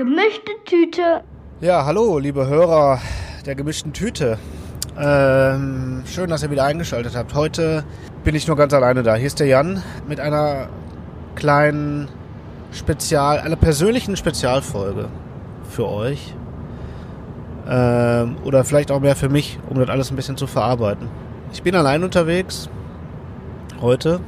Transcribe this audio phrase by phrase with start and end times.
[0.00, 1.20] Gemischte Tüte.
[1.60, 3.02] Ja, hallo, liebe Hörer
[3.44, 4.38] der gemischten Tüte.
[4.98, 7.34] Ähm, schön, dass ihr wieder eingeschaltet habt.
[7.34, 7.84] Heute
[8.24, 9.14] bin ich nur ganz alleine da.
[9.16, 10.70] Hier ist der Jan mit einer
[11.34, 12.08] kleinen
[12.72, 15.10] Spezial, einer persönlichen Spezialfolge
[15.68, 16.34] für euch.
[17.68, 21.10] Ähm, oder vielleicht auch mehr für mich, um das alles ein bisschen zu verarbeiten.
[21.52, 22.70] Ich bin allein unterwegs.
[23.82, 24.20] Heute.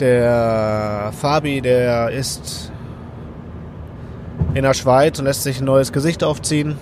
[0.00, 2.72] Der Fabi, der ist
[4.54, 6.76] in der Schweiz und lässt sich ein neues Gesicht aufziehen.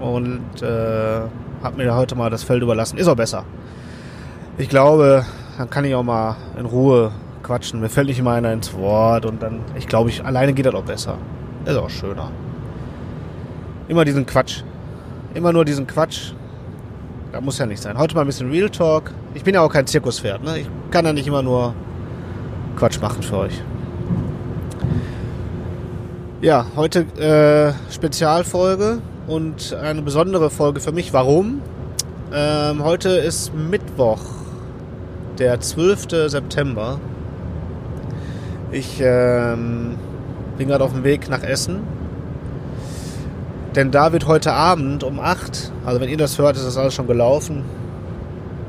[0.00, 1.20] Und äh,
[1.62, 2.96] hat mir heute mal das Feld überlassen.
[2.96, 3.44] Ist auch besser.
[4.56, 5.26] Ich glaube,
[5.58, 7.80] dann kann ich auch mal in Ruhe quatschen.
[7.80, 10.74] Mir fällt nicht immer einer ins Wort und dann, ich glaube, ich alleine geht das
[10.74, 11.18] auch besser.
[11.66, 12.30] Ist auch schöner.
[13.88, 14.62] Immer diesen Quatsch.
[15.34, 16.32] Immer nur diesen Quatsch.
[17.32, 17.98] Da muss ja nicht sein.
[17.98, 19.12] Heute mal ein bisschen Real Talk.
[19.34, 20.60] Ich bin ja auch kein Zirkuspferd, ne?
[20.60, 21.74] Ich kann ja nicht immer nur
[22.76, 23.62] Quatsch machen für euch.
[26.42, 31.12] Ja, heute äh, Spezialfolge und eine besondere Folge für mich.
[31.12, 31.60] Warum?
[32.32, 34.22] Ähm, heute ist Mittwoch,
[35.38, 36.30] der 12.
[36.30, 36.98] September.
[38.72, 39.98] Ich ähm,
[40.56, 41.80] bin gerade auf dem Weg nach Essen.
[43.76, 46.94] Denn da wird heute Abend um 8, also wenn ihr das hört, ist das alles
[46.94, 47.66] schon gelaufen.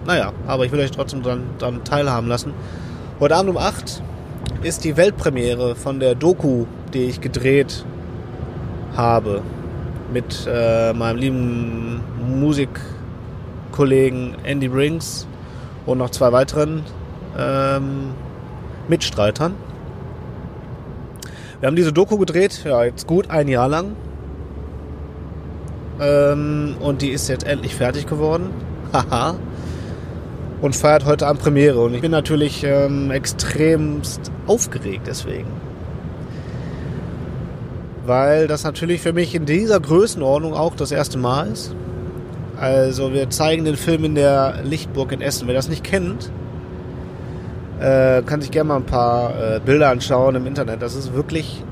[0.06, 2.52] Naja, aber ich will euch trotzdem daran, teilhaben lassen.
[3.22, 4.04] Heute Abend um 8
[4.64, 7.84] ist die Weltpremiere von der Doku, die ich gedreht
[8.96, 9.42] habe
[10.14, 12.02] mit äh, meinem lieben
[12.40, 15.26] Musikkollegen Andy Brings
[15.86, 16.84] und noch zwei weiteren
[17.38, 18.12] ähm,
[18.88, 19.56] Mitstreitern.
[21.60, 23.96] Wir haben diese Doku gedreht, ja, jetzt gut ein Jahr lang.
[26.00, 28.50] Ähm, und die ist jetzt endlich fertig geworden.
[28.94, 29.36] Haha.
[30.62, 31.80] Und feiert heute Abend Premiere.
[31.80, 35.48] Und ich bin natürlich ähm, extremst aufgeregt deswegen.
[38.06, 41.76] Weil das natürlich für mich in dieser Größenordnung auch das erste Mal ist.
[42.60, 45.48] Also wir zeigen den Film in der Lichtburg in Essen.
[45.48, 46.32] Wer das nicht kennt,
[47.80, 50.82] äh, kann sich gerne mal ein paar äh, Bilder anschauen im Internet.
[50.82, 51.64] Das ist wirklich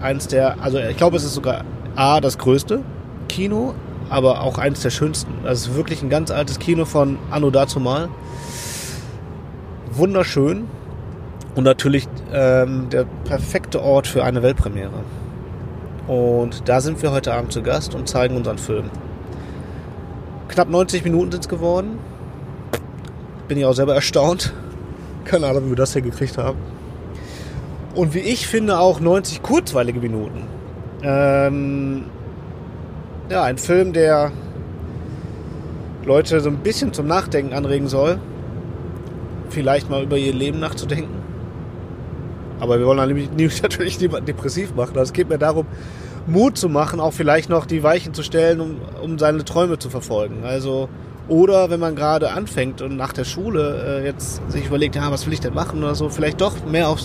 [0.00, 1.64] eins der, also ich glaube, es ist sogar
[1.96, 2.80] A, das größte
[3.28, 3.74] Kino,
[4.08, 5.32] aber auch eins der schönsten.
[5.44, 8.08] Das ist wirklich ein ganz altes Kino von Anno dazumal.
[9.92, 10.66] Wunderschön
[11.54, 15.04] und natürlich ähm, der perfekte Ort für eine Weltpremiere.
[16.06, 18.90] Und da sind wir heute Abend zu Gast und zeigen unseren Film.
[20.48, 21.98] Knapp 90 Minuten sind es geworden.
[23.48, 24.52] Bin ich auch selber erstaunt.
[25.24, 26.58] Keine Ahnung, wie wir das hier gekriegt haben.
[27.94, 30.44] Und wie ich finde, auch 90 kurzweilige Minuten.
[31.02, 32.04] Ähm,
[33.30, 34.32] ja, ein Film, der
[36.04, 38.18] Leute so ein bisschen zum Nachdenken anregen soll.
[39.50, 41.14] Vielleicht mal über ihr Leben nachzudenken.
[42.60, 42.98] Aber wir wollen
[43.62, 44.96] natürlich niemanden depressiv machen.
[44.96, 45.66] Also es geht mir darum,
[46.26, 49.90] Mut zu machen, auch vielleicht noch die Weichen zu stellen, um, um seine Träume zu
[49.90, 50.44] verfolgen.
[50.44, 50.88] Also,
[51.28, 55.26] oder wenn man gerade anfängt und nach der Schule äh, jetzt sich überlegt, ja, was
[55.26, 57.00] will ich denn machen oder so, vielleicht doch mehr auf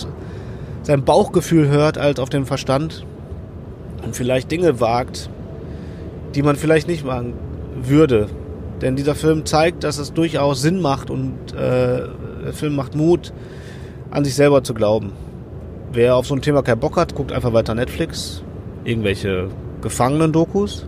[0.82, 3.06] sein Bauchgefühl hört als auf den Verstand
[4.04, 5.30] und vielleicht Dinge wagt,
[6.34, 7.34] die man vielleicht nicht machen
[7.82, 8.28] würde.
[8.80, 12.02] Denn dieser Film zeigt, dass es durchaus Sinn macht und äh,
[12.44, 13.32] der Film macht Mut,
[14.10, 15.12] an sich selber zu glauben.
[15.92, 18.42] Wer auf so ein Thema keinen Bock hat, guckt einfach weiter Netflix,
[18.84, 19.48] irgendwelche
[19.82, 20.86] Gefangenen-Dokus.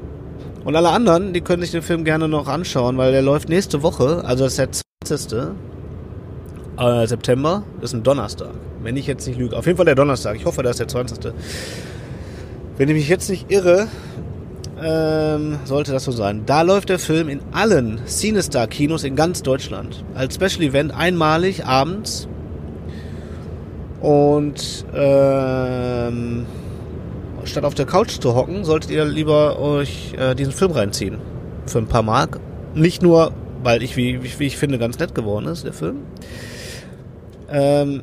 [0.65, 3.83] Und alle anderen, die können sich den Film gerne noch anschauen, weil der läuft nächste
[3.83, 5.55] Woche, also das ist der 20.
[6.79, 8.51] Äh, September, ist ein Donnerstag.
[8.83, 9.57] Wenn ich jetzt nicht lüge.
[9.57, 10.37] Auf jeden Fall der Donnerstag.
[10.37, 11.33] Ich hoffe, das ist der 20.
[12.77, 13.89] Wenn ich mich jetzt nicht irre,
[14.83, 16.43] ähm, sollte das so sein.
[16.47, 20.05] Da läuft der Film in allen Cinestar-Kinos in ganz Deutschland.
[20.15, 22.29] Als Special Event einmalig abends.
[24.01, 26.47] Und ähm,
[27.45, 31.19] statt auf der Couch zu hocken, solltet ihr lieber euch äh, diesen Film reinziehen.
[31.67, 32.41] Für ein paar Mark.
[32.75, 33.33] Nicht nur,
[33.63, 35.99] weil ich, wie, wie ich finde, ganz nett geworden ist, der Film.
[37.51, 38.03] Ähm,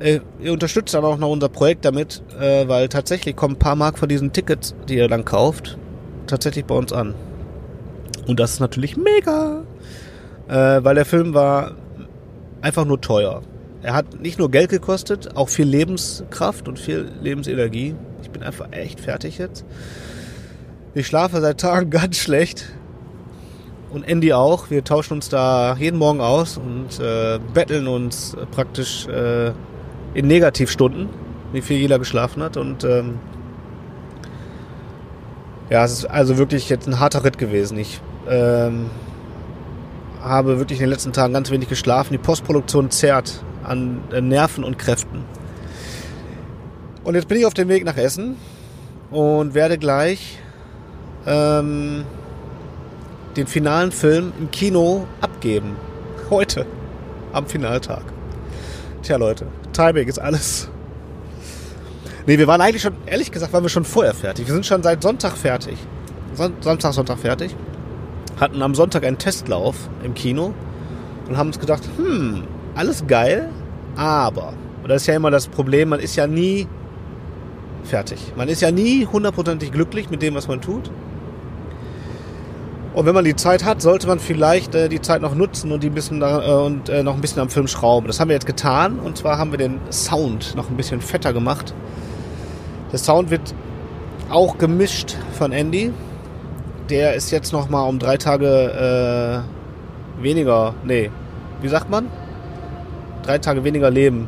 [0.00, 3.76] äh, ihr unterstützt dann auch noch unser Projekt damit, äh, weil tatsächlich kommen ein paar
[3.76, 5.78] Mark von diesen Tickets, die ihr dann kauft,
[6.26, 7.14] tatsächlich bei uns an.
[8.26, 9.62] Und das ist natürlich mega,
[10.48, 11.72] äh, weil der Film war
[12.62, 13.42] einfach nur teuer.
[13.82, 17.94] Er hat nicht nur Geld gekostet, auch viel Lebenskraft und viel Lebensenergie.
[18.22, 19.64] Ich bin einfach echt fertig jetzt.
[20.94, 22.66] Ich schlafe seit Tagen ganz schlecht.
[23.90, 24.70] Und Andy auch.
[24.70, 29.50] Wir tauschen uns da jeden Morgen aus und äh, betteln uns praktisch äh,
[30.14, 31.08] in Negativstunden,
[31.52, 32.56] wie viel jeder geschlafen hat.
[32.56, 33.18] Und ähm,
[35.68, 37.78] ja, es ist also wirklich jetzt ein harter Ritt gewesen.
[37.78, 38.90] Ich ähm,
[40.22, 42.12] habe wirklich in den letzten Tagen ganz wenig geschlafen.
[42.12, 45.24] Die Postproduktion zerrt an äh, Nerven und Kräften.
[47.04, 48.36] Und jetzt bin ich auf dem Weg nach Essen
[49.10, 50.38] und werde gleich
[51.26, 52.04] ähm,
[53.36, 55.76] den finalen Film im Kino abgeben.
[56.28, 56.66] Heute,
[57.32, 58.02] am Finaltag.
[59.02, 60.68] Tja, Leute, Timing ist alles.
[62.26, 64.46] Nee, wir waren eigentlich schon, ehrlich gesagt, waren wir schon vorher fertig.
[64.46, 65.78] Wir sind schon seit Sonntag fertig.
[66.34, 67.56] Son Samstag, Sonntag fertig.
[68.38, 70.54] Hatten am Sonntag einen Testlauf im Kino
[71.28, 72.44] und haben uns gedacht, hm,
[72.74, 73.50] alles geil,
[73.96, 76.66] aber, und das ist ja immer das Problem, man ist ja nie
[77.84, 78.32] fertig.
[78.36, 80.90] Man ist ja nie hundertprozentig glücklich mit dem, was man tut.
[82.92, 85.82] Und wenn man die Zeit hat, sollte man vielleicht äh, die Zeit noch nutzen und
[85.82, 88.08] die ein bisschen äh, und äh, noch ein bisschen am Film schrauben.
[88.08, 91.32] Das haben wir jetzt getan und zwar haben wir den Sound noch ein bisschen fetter
[91.32, 91.72] gemacht.
[92.90, 93.54] Der Sound wird
[94.28, 95.92] auch gemischt von Andy.
[96.88, 99.44] Der ist jetzt noch mal um drei Tage
[100.18, 101.10] äh, weniger, nee,
[101.62, 102.08] wie sagt man?
[103.22, 104.26] Drei Tage weniger Leben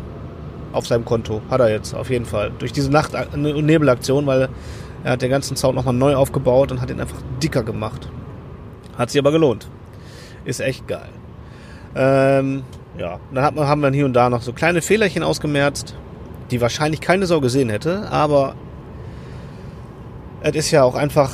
[0.73, 4.49] auf seinem Konto hat er jetzt auf jeden Fall durch diese Nacht und Nebelaktion, weil
[5.03, 8.09] er hat den ganzen Sound noch mal neu aufgebaut und hat ihn einfach dicker gemacht.
[8.97, 9.69] Hat sich aber gelohnt.
[10.45, 11.09] Ist echt geil.
[11.95, 12.63] Ähm,
[12.99, 15.95] ja, dann hat man, haben wir hier und da noch so kleine Fehlerchen ausgemerzt,
[16.51, 18.55] die wahrscheinlich keine Sau gesehen hätte, aber
[20.43, 21.31] es ist ja auch einfach,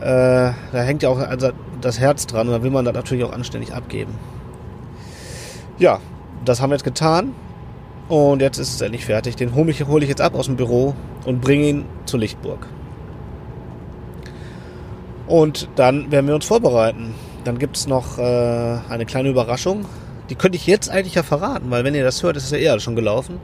[0.00, 1.20] äh, da hängt ja auch
[1.80, 4.14] das Herz dran und da will man das natürlich auch anständig abgeben.
[5.78, 6.00] Ja,
[6.44, 7.34] das haben wir jetzt getan
[8.08, 9.36] und jetzt ist es endlich fertig.
[9.36, 12.66] Den hole ich, hol ich jetzt ab aus dem Büro und bringe ihn zur Lichtburg.
[15.28, 17.14] Und dann werden wir uns vorbereiten.
[17.44, 18.22] Dann gibt es noch äh,
[18.88, 19.84] eine kleine Überraschung.
[20.30, 22.58] Die könnte ich jetzt eigentlich ja verraten, weil wenn ihr das hört, ist es ja
[22.58, 23.38] eher schon gelaufen.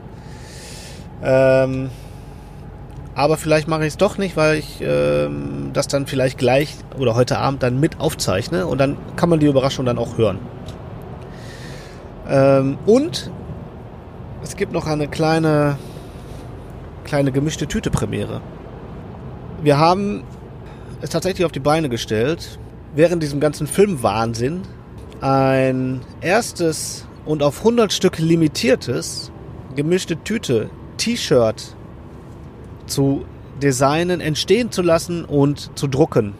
[1.22, 1.90] Ähm,
[3.14, 7.14] aber vielleicht mache ich es doch nicht, weil ich ähm, das dann vielleicht gleich oder
[7.14, 10.38] heute Abend dann mit aufzeichne und dann kann man die Überraschung dann auch hören.
[12.28, 13.30] Ähm, und
[14.42, 15.78] es gibt noch eine kleine,
[17.04, 18.40] kleine gemischte Tüte Premiere.
[19.62, 20.24] Wir haben
[21.04, 22.58] es tatsächlich auf die Beine gestellt,
[22.94, 24.62] während diesem ganzen Filmwahnsinn
[25.20, 29.30] ein erstes und auf 100 Stück limitiertes
[29.76, 31.76] gemischte Tüte T-Shirt
[32.86, 33.24] zu
[33.62, 36.34] designen, entstehen zu lassen und zu drucken.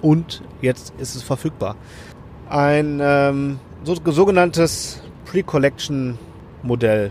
[0.00, 1.76] Und jetzt ist es verfügbar.
[2.48, 6.18] Ein ähm, so, sogenanntes Pre-Collection
[6.62, 7.10] Modell.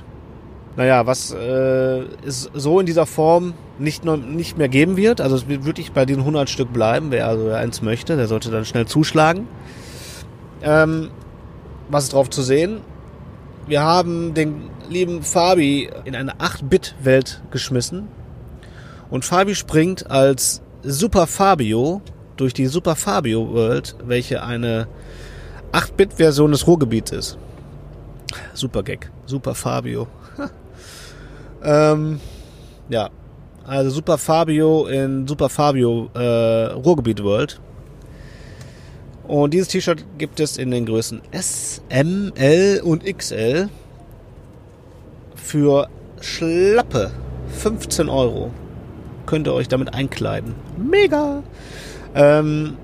[0.76, 5.22] Naja, was äh, es so in dieser Form nicht, noch, nicht mehr geben wird.
[5.22, 7.12] Also es wird wirklich bei den 100 Stück bleiben.
[7.12, 9.48] Wer also eins möchte, der sollte dann schnell zuschlagen.
[10.64, 11.12] Ähm,
[11.90, 12.82] was ist drauf zu sehen?
[13.68, 18.08] Wir haben den lieben Fabi in eine 8-Bit-Welt geschmissen.
[19.10, 22.02] Und Fabi springt als Super Fabio
[22.36, 24.88] durch die Super Fabio World, welche eine
[25.72, 27.38] 8-Bit-Version des Ruhrgebiets ist.
[28.54, 29.12] Super Gag.
[29.26, 30.08] Super Fabio.
[31.64, 32.20] Ähm,
[32.90, 33.10] ja.
[33.66, 37.62] Also Super Fabio in Super Fabio äh, Ruhrgebiet World.
[39.26, 43.70] Und dieses T-Shirt gibt es in den Größen S, M, L und XL
[45.36, 45.88] für
[46.20, 47.12] schlappe
[47.50, 48.52] 15 Euro.
[49.26, 50.56] Könnt ihr euch damit einkleiden.
[50.78, 51.42] Mega!
[52.16, 52.76] Ähm,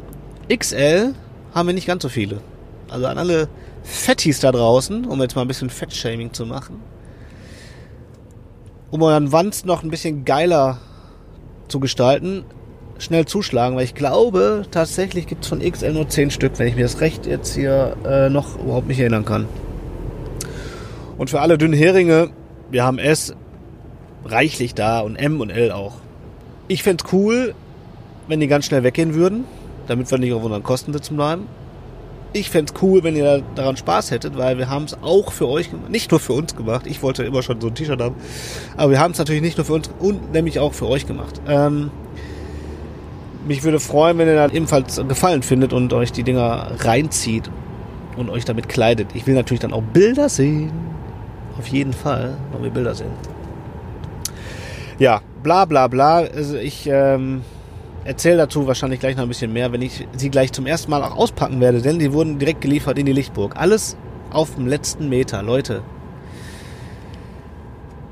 [0.47, 1.13] XL
[1.53, 2.41] haben wir nicht ganz so viele.
[2.89, 3.49] Also an alle
[3.83, 6.81] Fettis da draußen, um jetzt mal ein bisschen Fettshaming zu machen.
[8.91, 10.79] Um euren Wanst noch ein bisschen geiler
[11.67, 12.43] zu gestalten,
[12.97, 16.75] schnell zuschlagen, weil ich glaube, tatsächlich gibt es von XL nur 10 Stück, wenn ich
[16.75, 19.47] mir das recht jetzt hier äh, noch überhaupt nicht erinnern kann.
[21.17, 22.31] Und für alle dünnen Heringe,
[22.71, 23.35] wir haben S
[24.25, 25.97] reichlich da und M und L auch.
[26.67, 27.53] Ich fände es cool,
[28.27, 29.45] wenn die ganz schnell weggehen würden,
[29.87, 31.47] damit wir nicht auf unseren Kosten sitzen bleiben
[32.33, 35.47] ich fände es cool, wenn ihr daran Spaß hättet, weil wir haben es auch für
[35.47, 36.85] euch gemacht, nicht nur für uns gemacht.
[36.85, 38.15] Ich wollte immer schon so ein T-Shirt haben,
[38.77, 41.41] aber wir haben es natürlich nicht nur für uns und nämlich auch für euch gemacht.
[41.47, 41.91] Ähm,
[43.47, 47.49] mich würde freuen, wenn ihr da ebenfalls Gefallen findet und euch die Dinger reinzieht
[48.15, 49.07] und euch damit kleidet.
[49.15, 50.71] Ich will natürlich dann auch Bilder sehen.
[51.57, 53.11] Auf jeden Fall wollen wir Bilder sehen.
[54.99, 56.17] Ja, bla bla bla.
[56.17, 57.41] Also ich ähm,
[58.09, 61.03] erzähle dazu wahrscheinlich gleich noch ein bisschen mehr, wenn ich sie gleich zum ersten Mal
[61.03, 63.55] auch auspacken werde, denn die wurden direkt geliefert in die Lichtburg.
[63.55, 63.97] Alles
[64.31, 65.83] auf dem letzten Meter, Leute.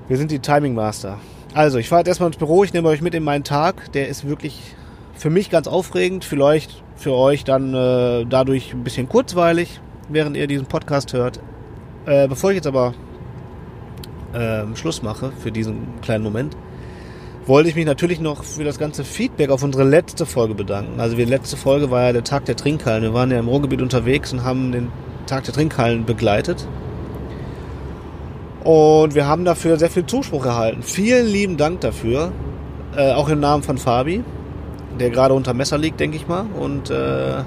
[0.08, 1.18] Wir sind die Timing Master.
[1.56, 3.92] Also, ich fahre jetzt erstmal ins Büro, ich nehme euch mit in meinen Tag.
[3.94, 4.76] Der ist wirklich
[5.16, 10.46] für mich ganz aufregend, vielleicht für euch dann äh, dadurch ein bisschen kurzweilig, während ihr
[10.46, 11.40] diesen Podcast hört.
[12.06, 12.94] Äh, bevor ich jetzt aber
[14.34, 16.56] äh, Schluss mache für diesen kleinen Moment,
[17.48, 21.00] wollte ich mich natürlich noch für das ganze Feedback auf unsere letzte Folge bedanken.
[21.00, 23.04] Also die letzte Folge war ja der Tag der Trinkhallen.
[23.04, 24.90] Wir waren ja im Ruhrgebiet unterwegs und haben den
[25.26, 26.68] Tag der Trinkhallen begleitet.
[28.64, 30.84] Und wir haben dafür sehr viel Zuspruch erhalten.
[30.84, 32.32] Vielen lieben Dank dafür.
[32.96, 34.24] Äh, auch im Namen von Fabi,
[35.00, 36.46] der gerade unter Messer liegt, denke ich mal.
[36.60, 37.44] Und äh,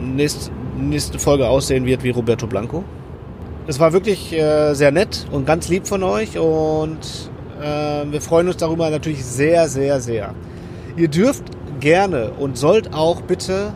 [0.00, 2.84] nächst, nächste Folge aussehen wird wie Roberto Blanco.
[3.66, 7.30] Es war wirklich äh, sehr nett und ganz lieb von euch und
[7.60, 10.34] wir freuen uns darüber natürlich sehr, sehr, sehr.
[10.96, 11.44] Ihr dürft
[11.80, 13.72] gerne und sollt auch bitte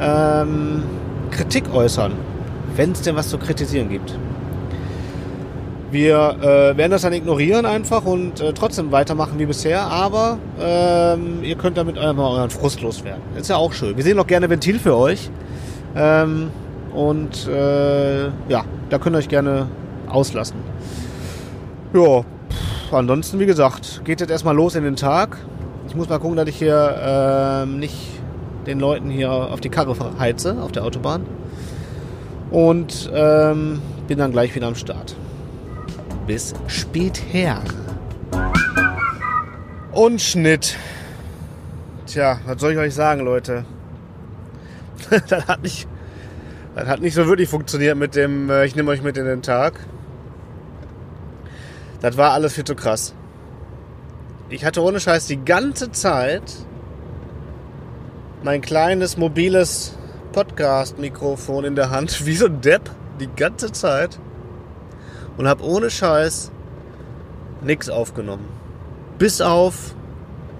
[0.00, 0.82] ähm,
[1.30, 2.12] Kritik äußern,
[2.76, 4.16] wenn es denn was zu kritisieren gibt.
[5.90, 11.42] Wir äh, werden das dann ignorieren einfach und äh, trotzdem weitermachen wie bisher, aber ähm,
[11.42, 13.22] ihr könnt damit einfach euren Frust loswerden.
[13.36, 13.96] Ist ja auch schön.
[13.96, 15.30] Wir sehen auch gerne Ventil für euch.
[15.96, 16.50] Ähm,
[16.94, 19.66] und äh, ja, da könnt ihr euch gerne
[20.08, 20.56] auslassen.
[21.92, 22.24] Ja,
[22.98, 25.36] ansonsten, wie gesagt, geht jetzt erstmal los in den Tag.
[25.86, 27.94] Ich muss mal gucken, dass ich hier ähm, nicht
[28.66, 31.26] den Leuten hier auf die Karre heize, auf der Autobahn.
[32.50, 35.16] Und ähm, bin dann gleich wieder am Start.
[36.26, 37.62] Bis später.
[39.92, 40.76] Und Schnitt.
[42.06, 43.64] Tja, was soll ich euch sagen, Leute?
[45.28, 45.88] das, hat nicht,
[46.74, 49.42] das hat nicht so wirklich funktioniert mit dem, äh, ich nehme euch mit in den
[49.42, 49.74] Tag.
[52.00, 53.14] Das war alles viel zu krass.
[54.48, 56.42] Ich hatte ohne Scheiß die ganze Zeit
[58.42, 59.96] mein kleines mobiles
[60.32, 62.90] Podcast-Mikrofon in der Hand, wie so ein Depp,
[63.20, 64.18] die ganze Zeit.
[65.36, 66.50] Und habe ohne Scheiß
[67.60, 68.48] nichts aufgenommen.
[69.18, 69.94] Bis auf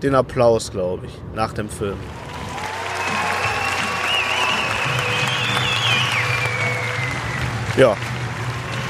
[0.02, 1.96] den Applaus, glaube ich, nach dem Film.
[7.76, 7.96] Ja.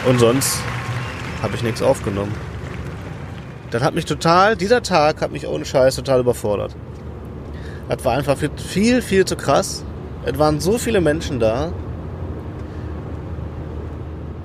[0.06, 0.60] Und sonst
[1.42, 2.32] habe ich nichts aufgenommen.
[3.70, 6.74] Das hat mich total, dieser Tag hat mich ohne Scheiß total überfordert.
[7.88, 9.84] Das war einfach viel, viel zu krass.
[10.24, 11.72] Es waren so viele Menschen da.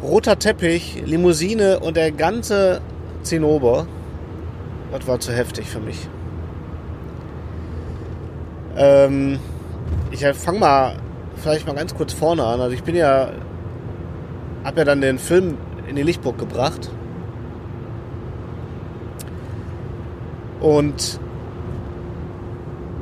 [0.02, 2.82] Roter Teppich, Limousine und der ganze
[3.24, 3.88] Zinnober.
[4.92, 6.08] Das war zu heftig für mich.
[8.78, 9.40] Ähm,
[10.12, 10.98] ich fange mal
[11.38, 12.62] vielleicht mal ganz kurz vorne an.
[12.62, 13.30] Also ich bin ja,
[14.64, 16.89] habe ja dann den Film in die Lichtburg gebracht.
[20.60, 21.20] Und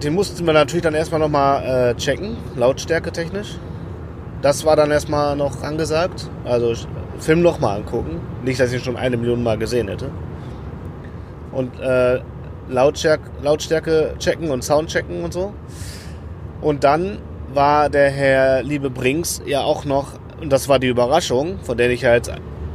[0.04, 3.58] den mussten wir natürlich dann erstmal nochmal äh, checken, Lautstärke technisch.
[4.42, 6.30] Das war dann erstmal noch angesagt.
[6.44, 6.74] Also
[7.20, 8.20] Film nochmal angucken.
[8.44, 10.10] Nicht, dass ich ihn schon eine Million Mal gesehen hätte.
[11.54, 12.20] Und äh,
[12.68, 15.54] Lautstärke, Lautstärke checken und Sound checken und so.
[16.62, 17.20] Und dann
[17.54, 21.90] war der Herr Liebe Brinks ja auch noch, und das war die Überraschung, von der
[21.92, 22.32] ich ja jetzt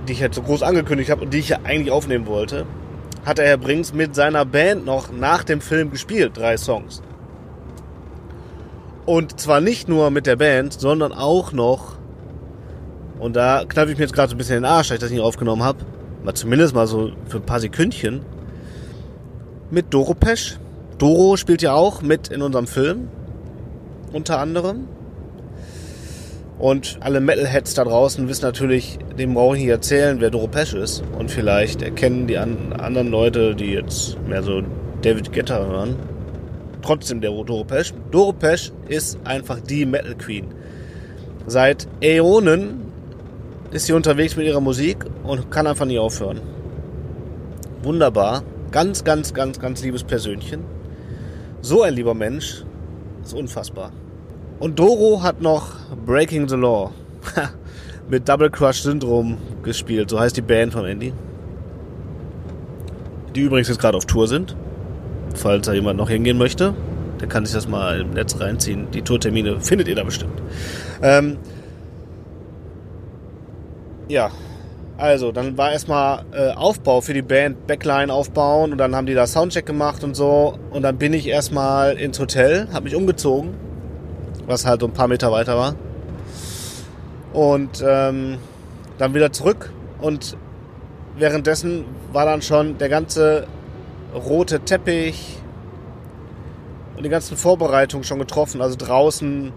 [0.09, 2.67] die ich jetzt so groß angekündigt habe und die ich ja eigentlich aufnehmen wollte,
[3.25, 7.03] hat der Herr Brinks mit seiner Band noch nach dem Film gespielt, drei Songs.
[9.05, 11.97] Und zwar nicht nur mit der Band, sondern auch noch,
[13.19, 15.11] und da kneife ich mir jetzt gerade so ein bisschen den Arsch, dass ich das
[15.11, 15.79] nicht aufgenommen habe,
[16.25, 18.23] mal zumindest mal so für ein paar Sekündchen,
[19.71, 20.59] mit Doro Pesch.
[20.99, 23.09] Doro spielt ja auch mit in unserem Film,
[24.13, 24.89] unter anderem.
[26.59, 30.75] Und alle Metalheads da draußen wissen natürlich, dem brauche ich nicht erzählen, wer Doro Pesch
[30.75, 31.05] ist.
[31.17, 34.63] Und vielleicht erkennen die an, anderen Leute, die jetzt mehr so
[35.03, 35.97] David Guetta hören,
[36.83, 37.95] trotzdem der Doro Pesch.
[38.11, 40.47] Doro Pesch ist einfach die Metal Queen.
[41.47, 42.89] Seit Äonen
[43.71, 46.41] ist sie unterwegs mit ihrer Musik und kann einfach nie aufhören.
[47.83, 48.43] Wunderbar.
[48.73, 50.65] Ganz, ganz, ganz, ganz liebes Persönchen.
[51.61, 52.65] So ein lieber Mensch.
[53.23, 53.93] ist unfassbar.
[54.61, 55.75] Und Doro hat noch
[56.05, 56.91] Breaking the Law
[58.09, 60.11] mit Double Crush Syndrome gespielt.
[60.11, 61.13] So heißt die Band von Andy.
[63.35, 64.57] Die übrigens jetzt gerade auf Tour sind.
[65.35, 66.75] Falls da jemand noch hingehen möchte,
[67.21, 68.91] der kann sich das mal im Netz reinziehen.
[68.93, 70.43] Die Tourtermine findet ihr da bestimmt.
[71.03, 71.37] Ähm
[74.09, 74.31] ja,
[74.97, 79.15] also, dann war erstmal äh, Aufbau für die Band, Backline aufbauen und dann haben die
[79.15, 80.59] da Soundcheck gemacht und so.
[80.71, 83.68] Und dann bin ich erstmal ins Hotel, habe mich umgezogen
[84.49, 85.75] was halt so ein paar Meter weiter war.
[87.33, 88.39] Und ähm,
[88.97, 90.37] dann wieder zurück und
[91.17, 93.47] währenddessen war dann schon der ganze
[94.15, 95.37] rote Teppich
[96.97, 98.63] und die ganzen Vorbereitungen schon getroffen.
[98.63, 99.53] Also draußen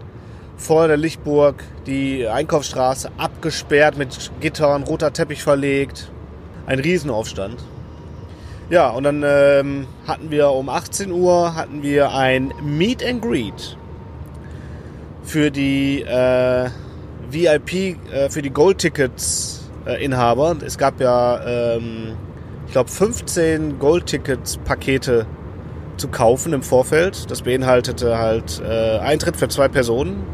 [0.56, 6.10] vor der Lichtburg die Einkaufsstraße abgesperrt mit Gittern, roter Teppich verlegt.
[6.66, 7.56] Ein Riesenaufstand.
[8.70, 13.76] Ja, und dann ähm, hatten wir um 18 Uhr hatten wir ein Meet and Greet
[15.22, 16.68] für die äh,
[17.30, 20.62] VIP, äh, für die Gold-Tickets äh.
[20.62, 22.16] Es gab ja, ähm,
[22.66, 25.26] ich glaube, 15 Gold-Tickets-Pakete
[25.96, 27.30] zu kaufen im Vorfeld.
[27.30, 30.24] Das beinhaltete halt äh, Eintritt für zwei Personen,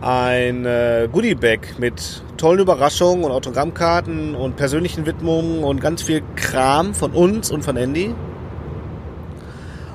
[0.00, 6.94] ein äh, Goodie-Bag mit tollen Überraschungen und Autogrammkarten und persönlichen Widmungen und ganz viel Kram
[6.94, 8.14] von uns und von Andy.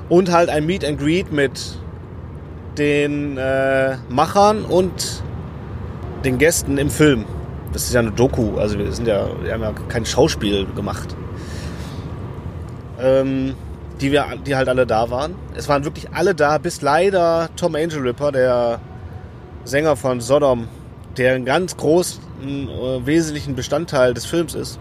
[0.08, 1.80] Und halt ein Meet and Greet mit
[2.78, 5.24] den äh, Machern und
[6.24, 7.26] den Gästen im Film.
[7.74, 11.16] Das ist ja eine Doku, also wir sind ja, wir haben ja kein Schauspiel gemacht.
[13.00, 13.56] Ähm,
[14.02, 15.36] die wir, die halt alle da waren.
[15.56, 18.80] Es waren wirklich alle da, bis leider Tom Angel Ripper, der
[19.64, 20.68] Sänger von Sodom,
[21.18, 22.22] der einen ganz großen,
[22.70, 24.80] äh, wesentlichen Bestandteil des Films ist.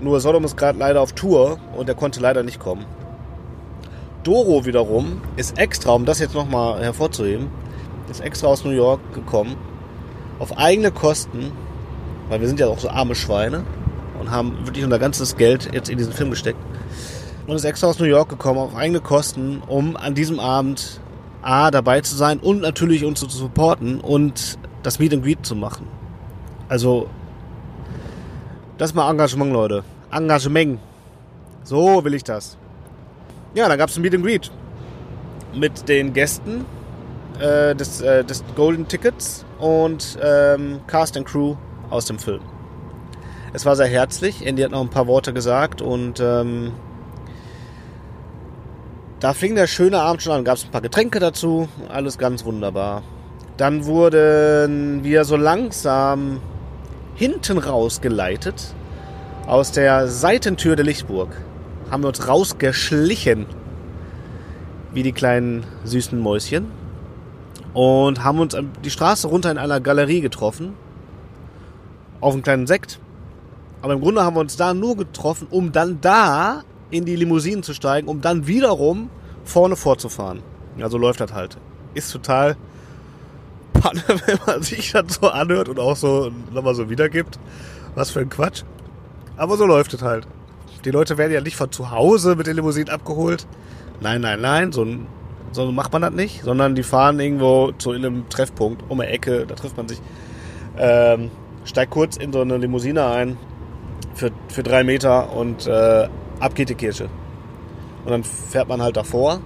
[0.00, 2.84] Nur Sodom ist gerade leider auf Tour und er konnte leider nicht kommen.
[4.28, 7.48] Doro wiederum ist extra, um das jetzt nochmal hervorzuheben,
[8.10, 9.56] ist extra aus New York gekommen,
[10.38, 11.50] auf eigene Kosten,
[12.28, 13.64] weil wir sind ja auch so arme Schweine
[14.20, 16.58] und haben wirklich unser ganzes Geld jetzt in diesen Film gesteckt
[17.46, 21.00] und ist extra aus New York gekommen auf eigene Kosten, um an diesem Abend
[21.40, 25.56] A dabei zu sein und natürlich uns zu supporten und das Meet and Greet zu
[25.56, 25.86] machen.
[26.68, 27.08] Also,
[28.76, 29.84] das ist mal Engagement, Leute.
[30.10, 30.80] Engagement.
[31.64, 32.58] So will ich das.
[33.54, 34.50] Ja, da gab es ein Meet and Greet
[35.54, 36.66] mit den Gästen
[37.40, 41.56] äh, des, äh, des Golden Tickets und ähm, Cast and Crew
[41.88, 42.40] aus dem Film.
[43.54, 44.46] Es war sehr herzlich.
[44.46, 46.72] Andy hat noch ein paar Worte gesagt und ähm,
[49.20, 50.44] da fing der schöne Abend schon an.
[50.44, 51.68] Gab es ein paar Getränke dazu.
[51.88, 53.02] Alles ganz wunderbar.
[53.56, 56.40] Dann wurden wir so langsam
[57.14, 58.74] hinten rausgeleitet
[59.46, 61.30] aus der Seitentür der Lichtburg.
[61.90, 63.46] Haben wir uns rausgeschlichen.
[64.92, 66.66] Wie die kleinen süßen Mäuschen.
[67.72, 70.74] Und haben uns die Straße runter in einer Galerie getroffen.
[72.20, 73.00] Auf einen kleinen Sekt.
[73.80, 77.62] Aber im Grunde haben wir uns da nur getroffen, um dann da in die Limousinen
[77.62, 79.10] zu steigen, um dann wiederum
[79.44, 80.42] vorne vorzufahren.
[80.76, 81.58] Ja, so läuft das halt.
[81.94, 82.56] Ist total
[83.72, 87.38] Panne, wenn man sich das so anhört und auch so nochmal so wiedergibt.
[87.94, 88.62] Was für ein Quatsch.
[89.36, 90.26] Aber so läuft es halt.
[90.84, 93.46] Die Leute werden ja nicht von zu Hause mit den Limousinen abgeholt.
[94.00, 94.86] Nein, nein, nein, so,
[95.52, 99.44] so macht man das nicht, sondern die fahren irgendwo zu einem Treffpunkt um eine Ecke,
[99.46, 100.00] da trifft man sich.
[100.78, 101.30] Ähm,
[101.64, 103.36] steigt kurz in so eine Limousine ein
[104.14, 106.08] für, für drei Meter und äh,
[106.40, 107.08] ab geht die Kirche.
[108.04, 109.40] Und dann fährt man halt davor.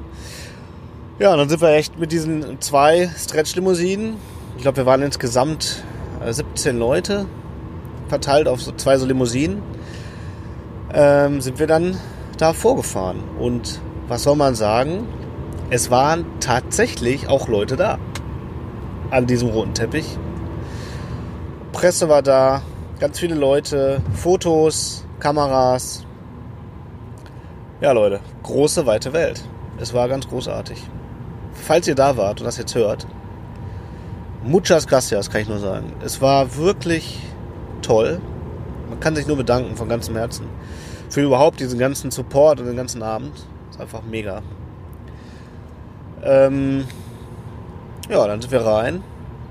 [1.19, 4.17] Ja, und dann sind wir echt mit diesen zwei Stretch-Limousinen.
[4.57, 5.83] Ich glaube, wir waren insgesamt
[6.29, 7.27] 17 äh, Leute,
[8.09, 9.63] verteilt auf so zwei so Limousinen.
[10.95, 11.99] Ähm, sind wir dann
[12.39, 13.21] da vorgefahren.
[13.39, 15.07] Und was soll man sagen?
[15.71, 17.99] Es waren tatsächlich auch Leute da.
[19.11, 20.19] An diesem roten Teppich.
[21.73, 22.63] Presse war da,
[23.01, 26.05] ganz viele Leute, Fotos, Kameras,
[27.83, 29.43] ja, Leute, große, weite Welt.
[29.77, 30.81] Es war ganz großartig.
[31.53, 33.09] Falls ihr da wart und das jetzt hört,
[34.45, 35.93] muchas gracias, kann ich nur sagen.
[36.05, 37.19] Es war wirklich
[37.83, 38.21] toll.
[38.93, 40.45] Man kann sich nur bedanken von ganzem Herzen
[41.09, 43.33] für überhaupt diesen ganzen Support und den ganzen Abend.
[43.71, 44.43] Ist einfach mega.
[46.23, 46.85] Ähm,
[48.11, 49.03] ja, dann sind wir rein.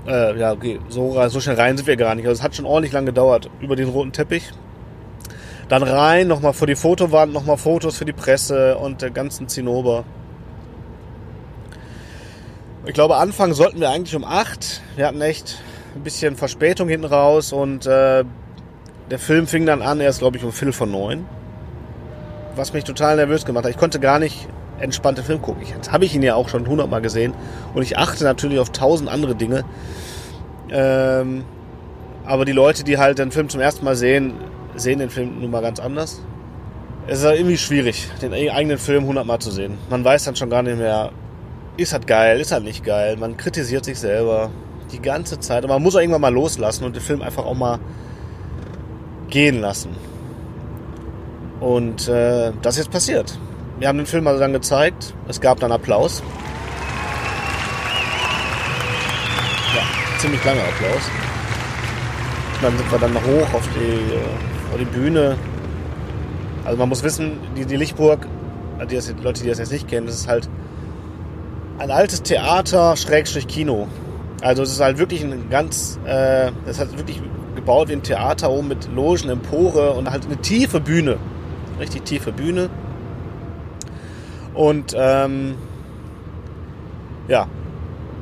[0.06, 2.24] Äh, ja, okay, so, so schnell rein sind wir gar nicht.
[2.26, 4.52] Also es hat schon ordentlich lang gedauert über den roten Teppich.
[5.68, 10.04] Dann rein, nochmal vor die Fotowand, nochmal Fotos für die Presse und der ganzen Zinnober.
[12.86, 14.82] Ich glaube, anfangen sollten wir eigentlich um 8.
[14.94, 15.58] Wir hatten echt
[15.96, 18.24] ein bisschen Verspätung hinten raus und äh,
[19.12, 21.26] der Film fing dann an, erst glaube ich um Viertel von neun.
[22.56, 23.70] Was mich total nervös gemacht hat.
[23.70, 24.48] Ich konnte gar nicht
[24.80, 25.66] entspannt den Film gucken.
[25.66, 27.34] Jetzt habe ich ihn ja auch schon hundertmal gesehen
[27.74, 29.64] und ich achte natürlich auf tausend andere Dinge.
[30.70, 31.44] Ähm,
[32.24, 34.32] aber die Leute, die halt den Film zum ersten Mal sehen,
[34.76, 36.22] sehen den Film nun mal ganz anders.
[37.06, 39.76] Es ist halt irgendwie schwierig, den eigenen Film hundertmal zu sehen.
[39.90, 41.12] Man weiß dann schon gar nicht mehr,
[41.76, 43.18] ist halt geil, ist halt nicht geil.
[43.18, 44.48] Man kritisiert sich selber
[44.90, 45.64] die ganze Zeit.
[45.64, 47.78] Aber man muss auch irgendwann mal loslassen und den Film einfach auch mal
[49.32, 49.96] gehen lassen.
[51.58, 53.38] Und äh, das ist jetzt passiert.
[53.78, 55.14] Wir haben den Film also dann gezeigt.
[55.26, 56.22] Es gab dann Applaus.
[59.74, 59.82] Ja,
[60.18, 61.10] ziemlich langer Applaus.
[62.54, 65.36] Und dann sind wir dann hoch auf die äh, vor die Bühne.
[66.64, 68.26] Also man muss wissen, die, die Lichtburg,
[68.90, 70.48] die das, Leute, die das jetzt nicht kennen, das ist halt
[71.78, 73.88] ein altes Theater, Schrägstrich Kino.
[74.42, 77.20] Also es ist halt wirklich ein ganz, äh, das hat wirklich
[77.54, 81.18] gebaut wie ein Theater oben mit Logen, Empore und halt eine tiefe Bühne.
[81.78, 82.70] Richtig tiefe Bühne.
[84.54, 85.54] Und ähm,
[87.28, 87.46] ja,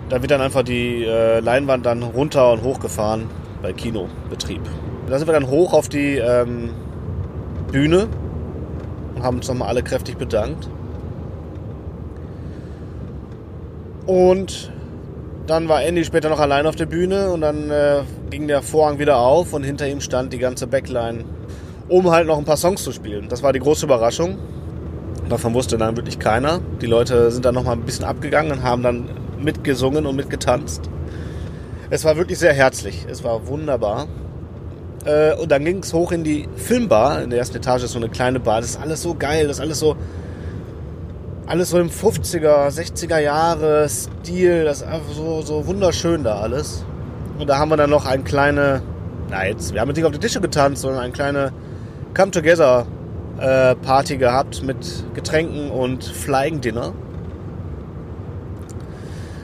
[0.08, 3.28] da wird dann einfach die äh, Leinwand dann runter und hochgefahren
[3.62, 4.62] bei Kinobetrieb.
[5.08, 6.70] Da sind wir dann hoch auf die ähm,
[7.70, 8.08] Bühne
[9.14, 10.68] und haben uns nochmal alle kräftig bedankt.
[14.06, 14.72] Und
[15.46, 18.98] dann war Andy später noch allein auf der Bühne und dann äh, ging der Vorhang
[18.98, 21.24] wieder auf und hinter ihm stand die ganze Backline,
[21.88, 23.28] um halt noch ein paar Songs zu spielen.
[23.28, 24.38] Das war die große Überraschung.
[25.28, 26.60] Davon wusste dann wirklich keiner.
[26.80, 30.88] Die Leute sind dann nochmal ein bisschen abgegangen und haben dann mitgesungen und mitgetanzt.
[31.90, 33.06] Es war wirklich sehr herzlich.
[33.10, 34.06] Es war wunderbar.
[35.04, 37.22] Äh, und dann ging es hoch in die Filmbar.
[37.22, 38.60] In der ersten Etage ist so eine kleine Bar.
[38.60, 39.46] Das ist alles so geil.
[39.48, 39.96] Das ist alles so
[41.46, 44.64] alles so im 50er, 60er Jahre Stil.
[44.64, 46.84] Das ist einfach so, so wunderschön da alles.
[47.40, 48.82] Und da haben wir dann noch eine kleine,
[49.30, 51.52] na jetzt, wir haben nicht auf die Tische getanzt, sondern eine kleine
[52.14, 52.86] Come Together
[53.38, 56.92] äh, Party gehabt mit Getränken und Flying Dinner.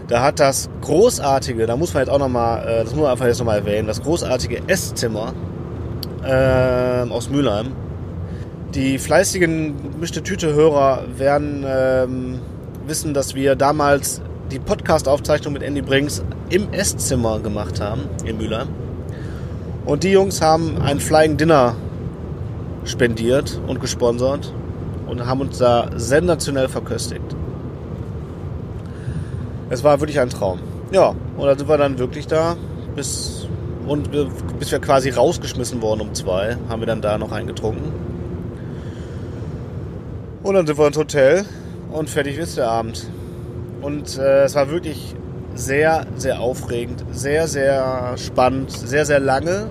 [0.08, 3.26] Da hat das großartige, da muss man jetzt auch nochmal, äh, das muss man einfach
[3.26, 5.32] jetzt nochmal erwähnen, das großartige Esszimmer
[6.22, 7.72] äh, aus Mülheim
[8.76, 12.38] die fleißigen gemischte Tüte-Hörer werden ähm,
[12.86, 18.68] wissen, dass wir damals die Podcast-Aufzeichnung mit Andy Brinks im Esszimmer gemacht haben in Mülheim.
[19.84, 21.74] Und die Jungs haben ein Flying Dinner
[22.84, 24.52] spendiert und gesponsert
[25.08, 27.34] und haben uns da sensationell verköstigt.
[29.68, 30.60] Es war wirklich ein Traum.
[30.92, 32.56] Ja, und dann sind wir dann wirklich da
[32.94, 33.48] bis,
[33.86, 34.10] und
[34.58, 37.92] bis wir quasi rausgeschmissen wurden um zwei, haben wir dann da noch eingetrunken.
[40.44, 41.44] Und dann sind wir ins Hotel
[41.90, 43.08] und fertig ist der Abend.
[43.80, 45.14] Und äh, es war wirklich
[45.54, 49.68] sehr, sehr aufregend, sehr, sehr spannend, sehr, sehr lange.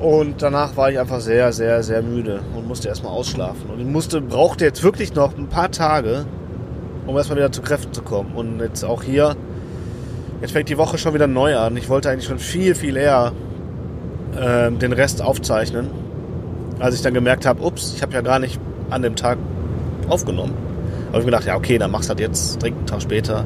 [0.00, 3.70] Und danach war ich einfach sehr, sehr, sehr müde und musste erstmal ausschlafen.
[3.70, 6.26] Und ich musste, brauchte jetzt wirklich noch ein paar Tage,
[7.06, 8.34] um erstmal wieder zu Kräften zu kommen.
[8.34, 9.36] Und jetzt auch hier,
[10.40, 11.76] jetzt fängt die Woche schon wieder neu an.
[11.76, 13.32] Ich wollte eigentlich schon viel, viel eher
[14.36, 15.88] äh, den Rest aufzeichnen.
[16.80, 18.58] Als ich dann gemerkt habe, ups, ich habe ja gar nicht
[18.90, 19.38] an dem Tag
[20.08, 20.71] aufgenommen.
[21.12, 23.44] Aber ich mir gedacht, ja, okay, dann machst du das jetzt direkt einen Tag später.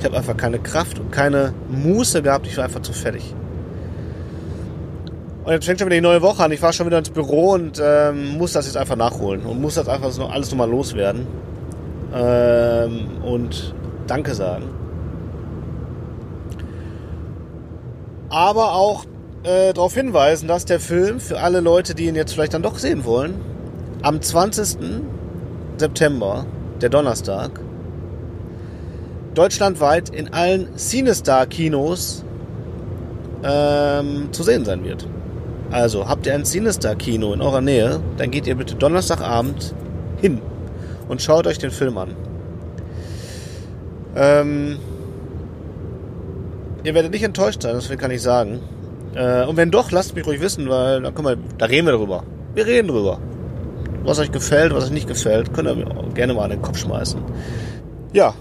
[0.00, 2.48] Ich habe einfach keine Kraft und keine Muße gehabt.
[2.48, 3.32] Ich war einfach zu fertig.
[5.44, 6.50] Und jetzt fängt schon wieder die neue Woche an.
[6.50, 9.74] Ich war schon wieder ins Büro und ähm, muss das jetzt einfach nachholen und muss
[9.74, 11.26] das einfach so alles nochmal loswerden.
[12.12, 13.74] Ähm, und
[14.08, 14.64] Danke sagen.
[18.28, 19.04] Aber auch
[19.44, 22.78] äh, darauf hinweisen, dass der Film für alle Leute, die ihn jetzt vielleicht dann doch
[22.78, 23.34] sehen wollen,
[24.02, 24.78] am 20.
[25.76, 26.44] September,
[26.84, 27.50] der Donnerstag,
[29.32, 32.22] deutschlandweit in allen Cinestar-Kinos
[33.42, 35.08] ähm, zu sehen sein wird.
[35.70, 39.74] Also habt ihr ein Cinestar-Kino in eurer Nähe, dann geht ihr bitte Donnerstagabend
[40.20, 40.42] hin
[41.08, 42.14] und schaut euch den Film an.
[44.14, 44.76] Ähm,
[46.82, 48.60] ihr werdet nicht enttäuscht sein, das kann ich sagen.
[49.14, 51.94] Äh, und wenn doch, lasst mich ruhig wissen, weil da, können wir, da reden wir
[51.94, 52.24] drüber.
[52.54, 53.20] Wir reden drüber
[54.04, 56.78] was euch gefällt, was euch nicht gefällt, könnt ihr mir gerne mal an den Kopf
[56.78, 57.20] schmeißen.
[58.12, 58.34] Ja,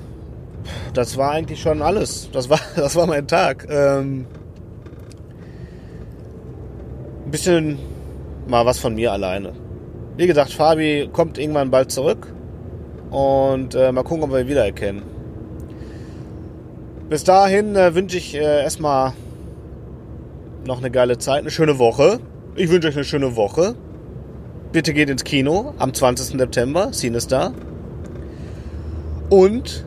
[0.93, 2.30] das war eigentlich schon alles.
[2.32, 3.67] Das war, das war mein Tag.
[3.69, 4.26] Ähm,
[7.26, 7.80] ein bisschen
[8.47, 9.54] mal was von mir alleine.
[10.17, 12.32] Wie gesagt, Fabi kommt irgendwann bald zurück
[13.10, 15.04] und äh, mal gucken, ob wir ihn wiedererkennen.
[17.10, 19.13] Bis dahin äh, wünsche ich äh, erstmal
[20.65, 22.19] noch eine geile Zeit, eine schöne Woche.
[22.56, 23.76] Ich wünsche euch eine schöne Woche.
[24.73, 26.39] Bitte geht ins Kino am 20.
[26.39, 27.53] September, Star.
[29.29, 29.86] Und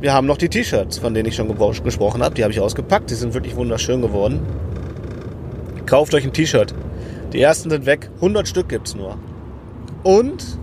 [0.00, 1.48] wir haben noch die T-Shirts, von denen ich schon
[1.82, 2.36] gesprochen habe.
[2.36, 3.10] Die habe ich ausgepackt.
[3.10, 4.38] Die sind wirklich wunderschön geworden.
[5.84, 6.76] Kauft euch ein T-Shirt.
[7.32, 8.08] Die ersten sind weg.
[8.16, 9.18] 100 Stück gibt es nur.
[10.04, 10.56] Und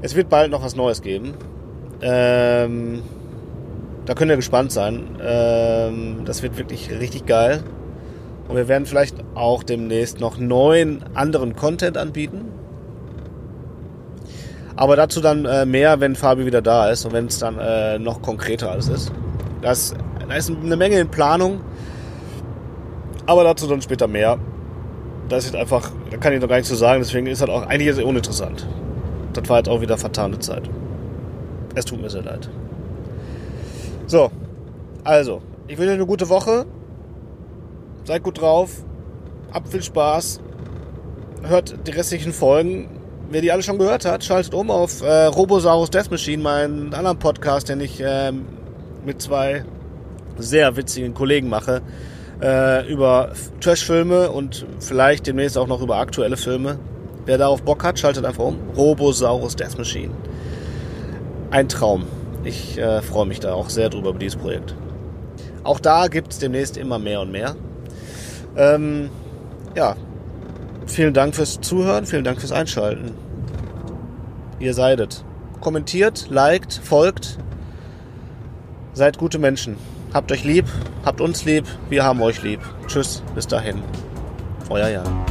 [0.00, 1.34] es wird bald noch was Neues geben.
[2.00, 3.02] Ähm,
[4.06, 5.18] da könnt ihr gespannt sein.
[5.22, 7.62] Ähm, das wird wirklich richtig geil.
[8.48, 12.46] Und wir werden vielleicht auch demnächst noch neuen anderen Content anbieten.
[14.76, 17.98] Aber dazu dann äh, mehr, wenn Fabi wieder da ist und wenn es dann äh,
[17.98, 19.12] noch konkreter alles ist.
[19.62, 19.94] Das,
[20.28, 21.60] da ist eine Menge in Planung.
[23.24, 24.38] Aber dazu dann später mehr.
[25.28, 27.66] Das ist einfach, da kann ich noch gar nichts zu sagen, deswegen ist das auch
[27.66, 28.66] eigentlich uninteressant.
[29.32, 30.70] Das war jetzt auch wieder vertane Zeit.
[31.74, 32.48] Es tut mir sehr leid.
[34.06, 34.30] So,
[35.02, 36.64] also, ich wünsche euch eine gute Woche.
[38.06, 38.70] Seid gut drauf.
[39.52, 40.38] Habt viel Spaß.
[41.42, 42.88] Hört die restlichen Folgen.
[43.30, 47.18] Wer die alle schon gehört hat, schaltet um auf äh, Robosaurus Death Machine, meinen anderen
[47.18, 48.30] Podcast, den ich äh,
[49.04, 49.64] mit zwei
[50.38, 51.82] sehr witzigen Kollegen mache.
[52.40, 56.78] Äh, über Trash-Filme und vielleicht demnächst auch noch über aktuelle Filme.
[57.24, 58.56] Wer darauf Bock hat, schaltet einfach um.
[58.76, 60.12] Robosaurus Death Machine.
[61.50, 62.04] Ein Traum.
[62.44, 64.76] Ich äh, freue mich da auch sehr drüber über dieses Projekt.
[65.64, 67.56] Auch da gibt es demnächst immer mehr und mehr.
[68.56, 69.10] Ähm,
[69.74, 69.96] ja,
[70.86, 73.12] vielen Dank fürs Zuhören, vielen Dank fürs Einschalten.
[74.58, 75.24] Ihr seidet.
[75.60, 77.38] Kommentiert, liked, folgt.
[78.94, 79.76] Seid gute Menschen.
[80.14, 80.64] Habt euch lieb,
[81.04, 82.60] habt uns lieb, wir haben euch lieb.
[82.86, 83.82] Tschüss, bis dahin.
[84.70, 85.26] Euer Jan.